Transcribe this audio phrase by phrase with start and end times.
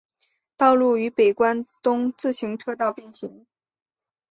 [0.57, 3.45] 道路与北关东自动车道并行。